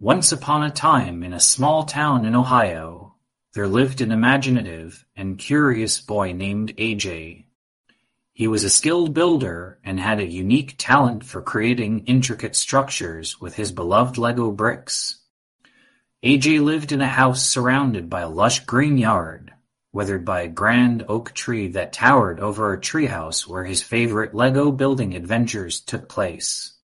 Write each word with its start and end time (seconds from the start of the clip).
Once 0.00 0.30
upon 0.30 0.62
a 0.62 0.70
time 0.70 1.24
in 1.24 1.32
a 1.32 1.40
small 1.40 1.82
town 1.82 2.24
in 2.24 2.36
Ohio, 2.36 3.16
there 3.54 3.66
lived 3.66 4.00
an 4.00 4.12
imaginative 4.12 5.04
and 5.16 5.40
curious 5.40 6.00
boy 6.00 6.32
named 6.32 6.72
AJ. 6.76 7.46
He 8.32 8.46
was 8.46 8.62
a 8.62 8.70
skilled 8.70 9.12
builder 9.12 9.80
and 9.82 9.98
had 9.98 10.20
a 10.20 10.24
unique 10.24 10.76
talent 10.78 11.24
for 11.24 11.42
creating 11.42 12.04
intricate 12.06 12.54
structures 12.54 13.40
with 13.40 13.56
his 13.56 13.72
beloved 13.72 14.18
Lego 14.18 14.52
bricks. 14.52 15.18
AJ 16.22 16.62
lived 16.62 16.92
in 16.92 17.00
a 17.00 17.08
house 17.08 17.44
surrounded 17.44 18.08
by 18.08 18.20
a 18.20 18.28
lush 18.28 18.64
green 18.66 18.98
yard, 18.98 19.52
weathered 19.92 20.24
by 20.24 20.42
a 20.42 20.48
grand 20.48 21.04
oak 21.08 21.32
tree 21.32 21.66
that 21.66 21.92
towered 21.92 22.38
over 22.38 22.72
a 22.72 22.80
treehouse 22.80 23.48
where 23.48 23.64
his 23.64 23.82
favorite 23.82 24.32
Lego 24.32 24.70
building 24.70 25.16
adventures 25.16 25.80
took 25.80 26.08
place. 26.08 26.76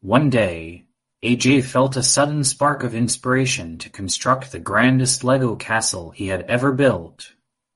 One 0.00 0.30
day, 0.30 0.86
AJ 1.24 1.64
felt 1.64 1.96
a 1.96 2.02
sudden 2.02 2.44
spark 2.44 2.82
of 2.82 2.94
inspiration 2.94 3.78
to 3.78 3.88
construct 3.88 4.52
the 4.52 4.58
grandest 4.58 5.24
Lego 5.24 5.56
castle 5.56 6.10
he 6.10 6.26
had 6.26 6.42
ever 6.42 6.70
built, 6.70 7.32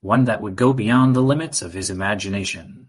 one 0.00 0.26
that 0.26 0.40
would 0.40 0.54
go 0.54 0.72
beyond 0.72 1.16
the 1.16 1.22
limits 1.22 1.60
of 1.60 1.72
his 1.72 1.90
imagination. 1.90 2.86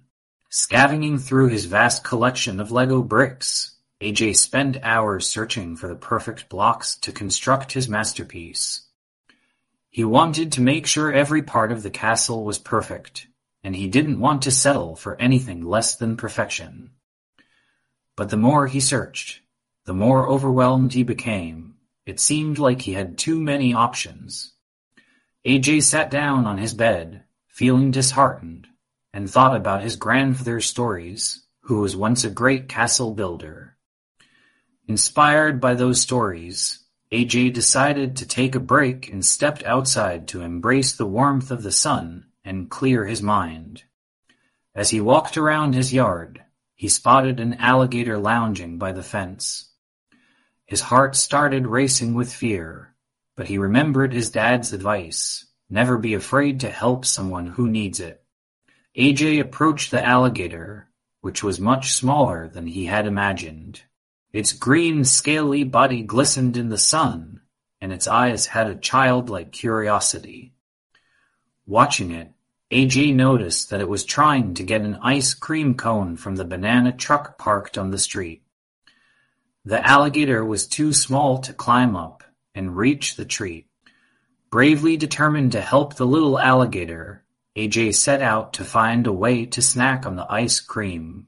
Scavenging 0.51 1.17
through 1.17 1.47
his 1.47 1.65
vast 1.65 2.03
collection 2.03 2.59
of 2.59 2.71
Lego 2.71 3.01
bricks, 3.01 3.77
AJ 3.99 4.35
spent 4.35 4.77
hours 4.83 5.27
searching 5.27 5.75
for 5.75 5.87
the 5.87 5.95
perfect 5.95 6.49
blocks 6.49 6.97
to 6.97 7.11
construct 7.11 7.71
his 7.71 7.89
masterpiece. 7.89 8.83
He 9.89 10.03
wanted 10.03 10.51
to 10.51 10.61
make 10.61 10.85
sure 10.85 11.11
every 11.11 11.41
part 11.41 11.71
of 11.71 11.81
the 11.81 11.89
castle 11.89 12.45
was 12.45 12.59
perfect, 12.59 13.25
and 13.63 13.75
he 13.75 13.87
didn't 13.87 14.19
want 14.19 14.43
to 14.43 14.51
settle 14.51 14.95
for 14.95 15.19
anything 15.19 15.65
less 15.65 15.95
than 15.95 16.15
perfection. 16.15 16.91
But 18.15 18.29
the 18.29 18.37
more 18.37 18.67
he 18.67 18.79
searched, 18.79 19.39
the 19.85 19.93
more 19.93 20.27
overwhelmed 20.27 20.93
he 20.93 21.03
became. 21.03 21.75
It 22.05 22.19
seemed 22.19 22.57
like 22.57 22.81
he 22.81 22.93
had 22.93 23.17
too 23.17 23.39
many 23.39 23.73
options. 23.73 24.53
AJ 25.45 25.83
sat 25.83 26.09
down 26.09 26.45
on 26.45 26.57
his 26.57 26.73
bed, 26.73 27.23
feeling 27.47 27.91
disheartened, 27.91 28.67
and 29.13 29.29
thought 29.29 29.55
about 29.55 29.83
his 29.83 29.95
grandfather's 29.95 30.65
stories, 30.65 31.45
who 31.61 31.79
was 31.81 31.95
once 31.95 32.23
a 32.23 32.29
great 32.29 32.69
castle 32.69 33.13
builder. 33.13 33.77
Inspired 34.87 35.61
by 35.61 35.73
those 35.73 36.01
stories, 36.01 36.79
AJ 37.11 37.53
decided 37.53 38.15
to 38.17 38.25
take 38.25 38.55
a 38.55 38.59
break 38.59 39.09
and 39.09 39.23
stepped 39.23 39.63
outside 39.63 40.27
to 40.29 40.41
embrace 40.41 40.93
the 40.93 41.05
warmth 41.05 41.51
of 41.51 41.63
the 41.63 41.71
sun 41.71 42.25
and 42.43 42.69
clear 42.69 43.05
his 43.05 43.21
mind. 43.21 43.83
As 44.73 44.89
he 44.89 44.99
walked 44.99 45.37
around 45.37 45.75
his 45.75 45.93
yard, 45.93 46.43
he 46.73 46.89
spotted 46.89 47.39
an 47.39 47.53
alligator 47.55 48.17
lounging 48.17 48.77
by 48.77 48.91
the 48.91 49.03
fence. 49.03 49.69
His 50.65 50.81
heart 50.81 51.15
started 51.15 51.67
racing 51.67 52.13
with 52.13 52.33
fear, 52.33 52.95
but 53.35 53.47
he 53.47 53.57
remembered 53.57 54.13
his 54.13 54.31
dad's 54.31 54.73
advice, 54.73 55.45
never 55.69 55.97
be 55.97 56.13
afraid 56.13 56.59
to 56.61 56.69
help 56.69 57.05
someone 57.05 57.47
who 57.47 57.67
needs 57.67 57.99
it. 57.99 58.23
AJ 58.95 59.39
approached 59.39 59.91
the 59.91 60.05
alligator, 60.05 60.89
which 61.21 61.43
was 61.43 61.59
much 61.59 61.93
smaller 61.93 62.47
than 62.47 62.67
he 62.67 62.85
had 62.85 63.07
imagined. 63.07 63.81
Its 64.31 64.53
green, 64.53 65.03
scaly 65.03 65.63
body 65.63 66.01
glistened 66.01 66.57
in 66.57 66.69
the 66.69 66.77
sun, 66.77 67.41
and 67.81 67.91
its 67.91 68.07
eyes 68.07 68.47
had 68.47 68.67
a 68.67 68.75
childlike 68.75 69.51
curiosity. 69.51 70.53
Watching 71.65 72.11
it, 72.11 72.31
AJ 72.71 73.15
noticed 73.15 73.69
that 73.69 73.81
it 73.81 73.89
was 73.89 74.03
trying 74.03 74.53
to 74.55 74.63
get 74.63 74.81
an 74.81 74.95
ice 75.01 75.33
cream 75.33 75.75
cone 75.75 76.17
from 76.17 76.35
the 76.35 76.45
banana 76.45 76.91
truck 76.91 77.37
parked 77.37 77.77
on 77.77 77.91
the 77.91 77.99
street. 77.99 78.43
The 79.65 79.85
alligator 79.87 80.43
was 80.43 80.67
too 80.67 80.91
small 80.91 81.37
to 81.39 81.53
climb 81.53 81.95
up 81.95 82.23
and 82.53 82.75
reach 82.75 83.15
the 83.15 83.23
tree. 83.23 83.67
Bravely 84.51 84.97
determined 84.97 85.53
to 85.53 85.61
help 85.61 85.95
the 85.95 86.05
little 86.05 86.37
alligator, 86.37 87.23
AJ 87.55 87.95
set 87.95 88.21
out 88.21 88.53
to 88.53 88.65
find 88.65 89.07
a 89.07 89.13
way 89.13 89.45
to 89.45 89.61
snack 89.61 90.05
on 90.05 90.17
the 90.17 90.29
ice 90.29 90.59
cream. 90.59 91.27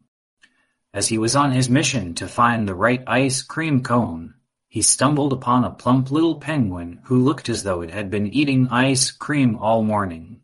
As 0.94 1.08
he 1.08 1.18
was 1.18 1.34
on 1.36 1.52
his 1.52 1.70
mission 1.70 2.14
to 2.16 2.28
find 2.28 2.68
the 2.68 2.76
right 2.76 3.04
ice 3.08 3.42
cream 3.42 3.82
cone, 3.82 4.34
he 4.68 4.82
stumbled 4.82 5.32
upon 5.32 5.64
a 5.64 5.72
plump 5.72 6.12
little 6.12 6.36
penguin 6.36 7.00
who 7.06 7.24
looked 7.24 7.48
as 7.48 7.64
though 7.64 7.82
it 7.82 7.92
had 7.92 8.10
been 8.10 8.28
eating 8.28 8.68
ice 8.68 9.12
cream 9.12 9.56
all 9.56 9.82
morning. 9.82 10.42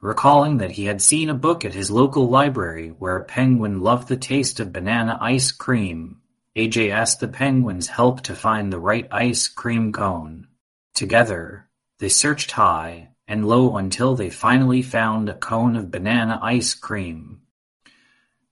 Recalling 0.00 0.56
that 0.58 0.72
he 0.72 0.86
had 0.86 1.00
seen 1.00 1.28
a 1.28 1.34
book 1.34 1.64
at 1.64 1.74
his 1.74 1.92
local 1.92 2.28
library 2.28 2.88
where 2.88 3.16
a 3.16 3.24
penguin 3.24 3.82
loved 3.82 4.08
the 4.08 4.16
taste 4.16 4.58
of 4.58 4.72
banana 4.72 5.16
ice 5.20 5.52
cream, 5.52 6.20
AJ 6.58 6.90
asked 6.90 7.20
the 7.20 7.28
penguin's 7.28 7.86
help 7.86 8.20
to 8.22 8.34
find 8.34 8.72
the 8.72 8.80
right 8.80 9.06
ice 9.12 9.46
cream 9.46 9.92
cone. 9.92 10.48
Together, 10.92 11.68
they 12.00 12.08
searched 12.08 12.50
high 12.50 13.10
and 13.28 13.46
low 13.46 13.76
until 13.76 14.16
they 14.16 14.28
finally 14.28 14.82
found 14.82 15.28
a 15.28 15.34
cone 15.34 15.76
of 15.76 15.92
banana 15.92 16.40
ice 16.42 16.74
cream. 16.74 17.42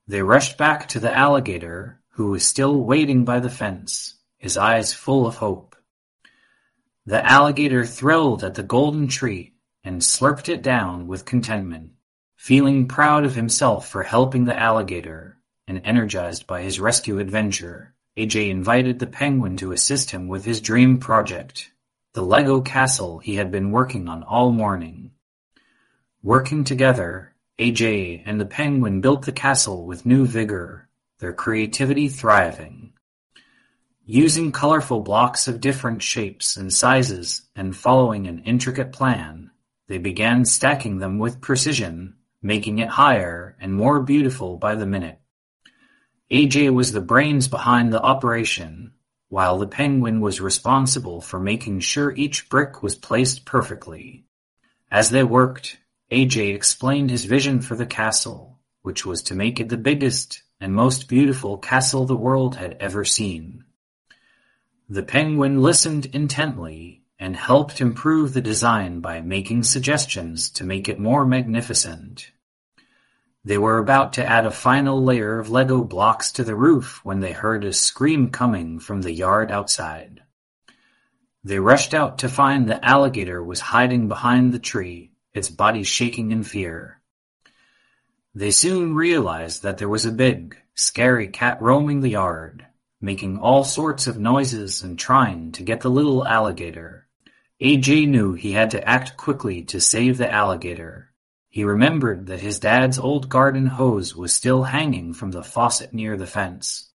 They 0.07 0.23
rushed 0.23 0.57
back 0.57 0.87
to 0.91 1.01
the 1.01 1.13
alligator, 1.13 2.01
who 2.11 2.31
was 2.31 2.47
still 2.47 2.81
waiting 2.85 3.25
by 3.25 3.41
the 3.41 3.51
fence, 3.51 4.15
his 4.39 4.57
eyes 4.57 4.95
full 4.95 5.27
of 5.27 5.39
hope. 5.39 5.75
The 7.07 7.29
alligator 7.29 7.85
thrilled 7.85 8.45
at 8.45 8.55
the 8.55 8.63
golden 8.63 9.09
treat 9.09 9.55
and 9.83 10.01
slurped 10.01 10.49
it 10.49 10.63
down 10.63 11.09
with 11.09 11.25
contentment, 11.25 11.91
feeling 12.37 12.87
proud 12.87 13.25
of 13.25 13.35
himself 13.35 13.89
for 13.89 14.05
helping 14.05 14.45
the 14.45 14.57
alligator 14.57 15.39
and 15.67 15.81
energized 15.85 16.47
by 16.47 16.63
his 16.63 16.79
rescue 16.79 17.19
adventure. 17.19 17.95
AJ 18.17 18.49
invited 18.49 18.99
the 18.99 19.07
Penguin 19.07 19.59
to 19.59 19.73
assist 19.73 20.11
him 20.11 20.27
with 20.27 20.47
his 20.47 20.63
dream 20.63 20.99
project, 20.99 21.71
the 22.15 22.23
Lego 22.23 22.63
castle 22.63 23.19
he 23.19 23.37
had 23.37 23.51
been 23.51 23.71
working 23.71 24.09
on 24.09 24.23
all 24.23 24.51
morning. 24.51 25.11
Working 26.23 26.65
together, 26.65 27.35
AJ 27.59 28.23
and 28.25 28.41
the 28.41 28.47
Penguin 28.47 29.03
built 29.03 29.27
the 29.27 29.33
castle 29.33 29.85
with 29.85 30.07
new 30.07 30.25
vigor, 30.25 30.89
their 31.19 31.35
creativity 31.35 32.09
thriving. 32.09 32.95
Using 34.07 34.51
colorful 34.51 35.01
blocks 35.01 35.47
of 35.47 35.61
different 35.61 36.03
shapes 36.03 36.57
and 36.57 36.73
sizes 36.73 37.43
and 37.55 37.77
following 37.77 38.27
an 38.27 38.45
intricate 38.45 38.93
plan, 38.93 39.51
they 39.89 39.99
began 39.99 40.47
stacking 40.47 41.01
them 41.01 41.19
with 41.19 41.43
precision, 41.43 42.15
making 42.41 42.79
it 42.79 42.89
higher 42.89 43.57
and 43.61 43.75
more 43.75 44.01
beautiful 44.01 44.57
by 44.57 44.75
the 44.75 44.87
minute. 44.87 45.19
AJ 46.31 46.75
was 46.75 46.91
the 46.91 47.01
brains 47.01 47.47
behind 47.47 47.93
the 47.93 48.03
operation, 48.03 48.93
while 49.29 49.59
the 49.59 49.69
Penguin 49.69 50.21
was 50.21 50.41
responsible 50.41 51.21
for 51.21 51.39
making 51.39 51.79
sure 51.79 52.13
each 52.17 52.49
brick 52.49 52.83
was 52.83 52.97
placed 52.97 53.45
perfectly. 53.45 54.25
As 54.91 55.11
they 55.11 55.23
worked, 55.23 55.79
AJ 56.11 56.53
explained 56.53 57.11
his 57.11 57.27
vision 57.27 57.61
for 57.61 57.77
the 57.77 57.87
castle, 57.87 58.59
which 58.83 59.07
was 59.07 59.23
to 59.23 59.37
make 59.37 59.61
it 59.61 59.69
the 59.69 59.77
biggest 59.77 60.43
and 60.61 60.75
most 60.75 61.09
beautiful 61.09 61.59
castle 61.59 62.07
the 62.07 62.17
world 62.17 62.57
had 62.57 62.77
ever 62.81 63.05
seen. 63.05 63.65
The 64.89 65.05
Penguin 65.05 65.63
listened 65.63 66.07
intently 66.07 67.05
and 67.21 67.37
helped 67.37 67.81
improve 67.81 68.33
the 68.33 68.41
design 68.41 68.99
by 69.01 69.21
making 69.21 69.63
suggestions 69.63 70.51
to 70.51 70.65
make 70.65 70.89
it 70.89 70.99
more 70.99 71.25
magnificent. 71.25 72.33
They 73.47 73.59
were 73.59 73.79
about 73.79 74.15
to 74.15 74.27
add 74.27 74.45
a 74.45 74.51
final 74.51 75.01
layer 75.01 75.39
of 75.39 75.51
Lego 75.51 75.85
blocks 75.85 76.33
to 76.33 76.43
the 76.43 76.57
roof 76.57 77.01
when 77.05 77.21
they 77.21 77.31
heard 77.31 77.65
a 77.65 77.73
scream 77.73 78.31
coming 78.31 78.81
from 78.81 79.03
the 79.03 79.13
yard 79.13 79.53
outside. 79.53 80.23
They 81.45 81.61
rushed 81.61 81.95
out 81.95 82.19
to 82.19 82.29
find 82.29 82.69
the 82.69 82.85
alligator 82.85 83.41
was 83.41 83.61
hiding 83.61 84.09
behind 84.09 84.53
the 84.53 84.59
tree, 84.59 85.13
its 85.33 85.49
body 85.49 85.85
shaking 85.85 86.33
in 86.33 86.43
fear. 86.43 87.01
They 88.35 88.51
soon 88.51 88.97
realized 88.97 89.63
that 89.63 89.79
there 89.79 89.89
was 89.89 90.05
a 90.05 90.11
big, 90.11 90.57
scary 90.75 91.29
cat 91.29 91.63
roaming 91.63 92.01
the 92.01 92.11
yard, 92.11 92.67
making 93.01 93.39
all 93.39 93.63
sorts 93.63 94.09
of 94.09 94.19
noises 94.19 94.83
and 94.83 94.99
trying 94.99 95.53
to 95.53 95.63
get 95.63 95.83
the 95.83 95.89
little 95.89 96.27
alligator. 96.27 97.07
AJ 97.63 98.09
knew 98.09 98.33
he 98.33 98.51
had 98.51 98.73
to 98.73 98.89
act 98.89 99.17
quickly 99.17 99.63
to 99.67 99.81
save 99.81 100.19
the 100.19 100.29
alligator, 100.29 101.13
he 101.57 101.65
remembered 101.65 102.27
that 102.27 102.41
his 102.41 102.59
dad's 102.59 102.99
old 102.99 103.31
garden 103.31 103.65
hose 103.65 104.15
was 104.15 104.31
still 104.31 104.65
hanging 104.65 105.15
from 105.15 105.31
the 105.31 105.43
faucet 105.43 105.95
near 105.95 106.15
the 106.15 106.27
fence. 106.27 106.91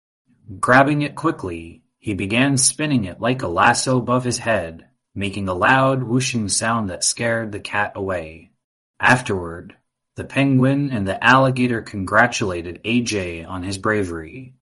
Grabbing 0.59 1.01
it 1.01 1.15
quickly, 1.15 1.81
he 1.97 2.13
began 2.13 2.57
spinning 2.57 3.05
it 3.05 3.21
like 3.21 3.41
a 3.41 3.47
lasso 3.47 3.97
above 3.97 4.25
his 4.25 4.39
head, 4.39 4.85
making 5.15 5.47
a 5.47 5.53
loud 5.53 6.03
whooshing 6.03 6.49
sound 6.49 6.89
that 6.89 7.05
scared 7.05 7.53
the 7.53 7.61
cat 7.61 7.93
away. 7.95 8.51
Afterward, 8.99 9.77
the 10.15 10.25
penguin 10.25 10.91
and 10.91 11.07
the 11.07 11.23
alligator 11.23 11.81
congratulated 11.81 12.83
AJ 12.83 13.47
on 13.47 13.63
his 13.63 13.77
bravery. 13.77 14.55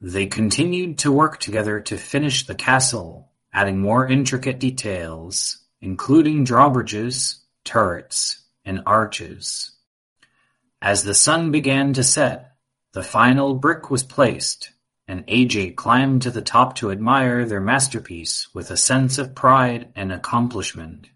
They 0.00 0.26
continued 0.26 0.98
to 0.98 1.10
work 1.10 1.40
together 1.40 1.80
to 1.80 1.96
finish 1.96 2.46
the 2.46 2.54
castle, 2.54 3.32
adding 3.52 3.80
more 3.80 4.06
intricate 4.06 4.60
details, 4.60 5.64
including 5.80 6.44
drawbridges, 6.44 7.42
turrets, 7.64 8.44
and 8.68 8.82
arches. 8.84 9.72
As 10.82 11.02
the 11.02 11.14
sun 11.14 11.50
began 11.50 11.94
to 11.94 12.04
set, 12.04 12.52
the 12.92 13.02
final 13.02 13.54
brick 13.54 13.90
was 13.90 14.02
placed, 14.02 14.72
and 15.08 15.26
AJ 15.26 15.74
climbed 15.74 16.22
to 16.22 16.30
the 16.30 16.42
top 16.42 16.76
to 16.76 16.90
admire 16.90 17.46
their 17.46 17.62
masterpiece 17.62 18.46
with 18.54 18.70
a 18.70 18.76
sense 18.76 19.16
of 19.16 19.34
pride 19.34 19.90
and 19.96 20.12
accomplishment. 20.12 21.08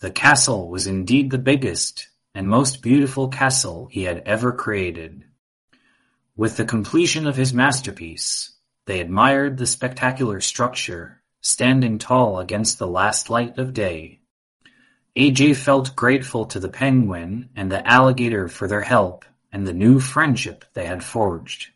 The 0.00 0.10
castle 0.10 0.68
was 0.68 0.86
indeed 0.86 1.30
the 1.30 1.38
biggest 1.38 2.08
and 2.34 2.46
most 2.46 2.82
beautiful 2.82 3.28
castle 3.28 3.88
he 3.90 4.04
had 4.04 4.22
ever 4.26 4.52
created. 4.52 5.24
With 6.36 6.58
the 6.58 6.66
completion 6.66 7.26
of 7.26 7.36
his 7.36 7.54
masterpiece, 7.54 8.52
they 8.84 9.00
admired 9.00 9.56
the 9.56 9.66
spectacular 9.66 10.40
structure, 10.40 11.22
standing 11.40 11.98
tall 11.98 12.38
against 12.38 12.78
the 12.78 12.86
last 12.86 13.30
light 13.30 13.58
of 13.58 13.72
day. 13.72 14.17
AJ 15.18 15.56
felt 15.56 15.96
grateful 15.96 16.44
to 16.46 16.60
the 16.60 16.68
penguin 16.68 17.48
and 17.56 17.72
the 17.72 17.84
alligator 17.84 18.46
for 18.46 18.68
their 18.68 18.82
help 18.82 19.24
and 19.50 19.66
the 19.66 19.72
new 19.72 19.98
friendship 19.98 20.64
they 20.74 20.86
had 20.86 21.02
forged. 21.02 21.70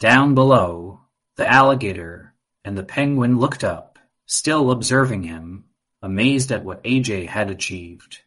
Down 0.00 0.34
below, 0.34 1.02
the 1.36 1.48
alligator 1.48 2.34
and 2.64 2.76
the 2.76 2.82
penguin 2.82 3.38
looked 3.38 3.62
up, 3.62 4.00
still 4.26 4.72
observing 4.72 5.22
him, 5.22 5.66
amazed 6.02 6.50
at 6.50 6.64
what 6.64 6.82
AJ 6.82 7.28
had 7.28 7.50
achieved. 7.50 8.22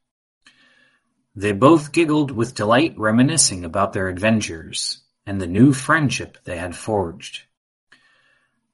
They 1.35 1.51
both 1.51 1.91
giggled 1.91 2.31
with 2.31 2.55
delight 2.55 2.93
reminiscing 2.97 3.65
about 3.65 3.91
their 3.91 4.07
adventures 4.07 5.01
and 5.25 5.41
the 5.41 5.47
new 5.47 5.73
friendship 5.73 6.37
they 6.45 6.57
had 6.57 6.77
forged. 6.77 7.41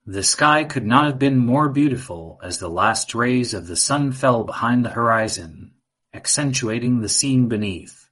The 0.06 0.22
sky 0.22 0.64
could 0.64 0.86
not 0.86 1.06
have 1.06 1.18
been 1.18 1.40
more 1.40 1.70
beautiful 1.70 2.40
as 2.44 2.60
the 2.60 2.70
last 2.70 3.16
rays 3.16 3.56
of 3.56 3.66
the 3.66 3.76
sun 3.76 4.12
fell 4.12 4.44
behind 4.44 4.86
the 4.86 4.92
horizon, 4.92 5.72
accentuating 6.18 7.00
the 7.00 7.10
scene 7.10 7.48
beneath. 7.48 8.10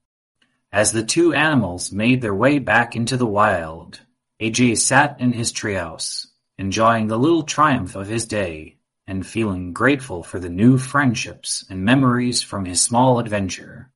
As 0.72 0.92
the 0.92 1.04
two 1.04 1.34
animals 1.34 1.92
made 1.92 2.22
their 2.22 2.36
way 2.36 2.60
back 2.60 2.96
into 2.96 3.18
the 3.18 3.26
wild, 3.26 4.02
AJ 4.40 4.78
sat 4.78 5.20
in 5.20 5.34
his 5.34 5.52
treehouse, 5.52 6.28
enjoying 6.58 7.08
the 7.08 7.18
little 7.18 7.44
triumph 7.44 7.96
of 7.96 8.08
his 8.08 8.26
day, 8.26 8.78
and 9.08 9.26
feeling 9.26 9.74
grateful 9.74 10.22
for 10.22 10.40
the 10.40 10.50
new 10.50 10.78
friendships 10.78 11.66
and 11.70 11.84
memories 11.84 12.44
from 12.44 12.66
his 12.66 12.80
small 12.80 13.18
adventure. 13.20 13.92